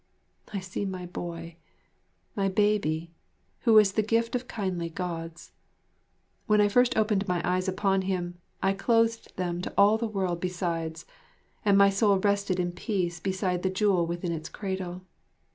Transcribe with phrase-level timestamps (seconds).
[0.51, 1.57] I see my boy,
[2.35, 3.13] my baby,
[3.59, 5.51] who was the gift of kindly Gods.
[6.47, 10.41] When I first opened my eyes upon him, I closed them to all the world
[10.41, 11.05] besides,
[11.63, 15.03] and my soul rested in peace beside the jewel within its cradle.